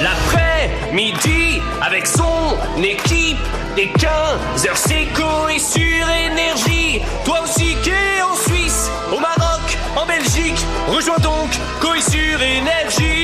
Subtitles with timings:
[0.00, 3.38] L'après-midi, avec son équipe,
[3.76, 7.02] des 15 heures séco et sur énergie.
[7.24, 11.50] Toi aussi qui es en Suisse, au Maroc, en Belgique, rejoins donc
[11.80, 13.23] Coé sur énergie.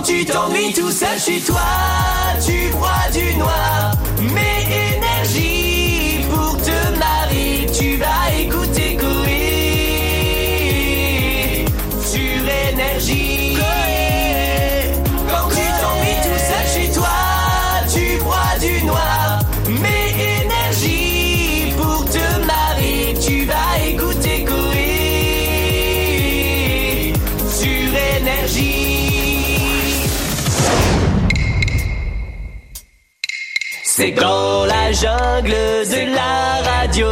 [0.00, 1.60] Quand tu t'ennuies tout seul chez toi,
[2.42, 3.92] tu bois du noir.
[4.32, 4.64] Mais
[4.94, 9.36] énergie pour te marier, tu vas écouter Coé
[12.02, 13.58] sur énergie.
[15.28, 17.18] Quand tu t'ennuies tout seul chez toi,
[17.92, 19.40] tu bois du noir.
[19.68, 25.92] Mais énergie pour te marier, tu vas écouter Coé
[27.52, 28.89] sur énergie.
[34.00, 37.06] C'est dans la jungle de la radio.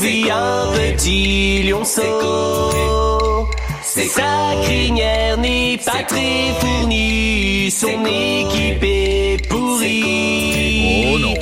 [0.00, 3.50] Vit un petit lionceau.
[3.82, 11.12] C'est sa crinière n'est pas très fournie, son équipe est pourrie.
[11.12, 11.34] Oh non.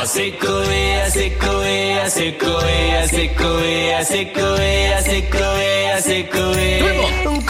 [0.00, 7.41] Assez coé, assez coé, assez coé, assez coé, assez coé, assez coé, assez coé.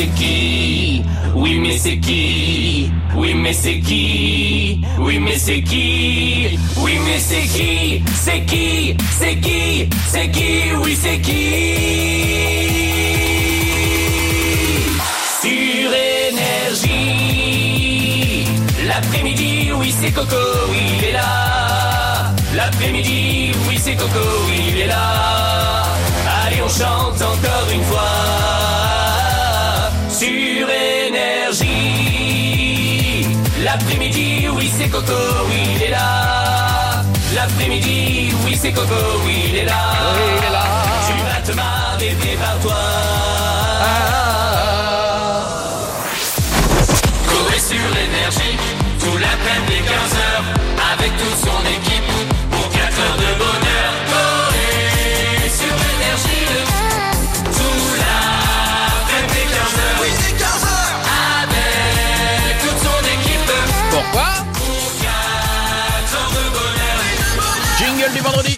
[0.00, 1.02] C'est qui?
[1.34, 2.90] Oui mais c'est qui?
[3.14, 4.80] Oui mais c'est qui?
[4.98, 6.58] Oui mais c'est qui?
[6.78, 8.02] Oui mais c'est qui?
[8.14, 8.96] C'est qui?
[9.18, 9.90] C'est qui?
[10.08, 10.72] C'est qui?
[10.82, 11.52] Oui c'est qui?
[15.42, 15.92] Sur
[16.30, 16.96] énergie.
[18.86, 22.32] L'après-midi, oui c'est Coco, il est là.
[22.54, 25.82] L'après-midi, oui c'est Coco, il est là.
[26.42, 28.49] Allez on chante encore une fois
[33.72, 35.12] L'après-midi, oui c'est Coco,
[35.48, 37.04] oui il est là.
[37.36, 39.92] L'après-midi, oui c'est Coco, oui il est là.
[40.38, 40.64] Il est là.
[41.06, 42.74] Tu vas te marrer, prépare-toi.
[47.28, 48.58] Coé sur l'énergie,
[48.98, 50.24] tout l'après-midi dès 15h,
[50.92, 52.10] avec toute son équipe,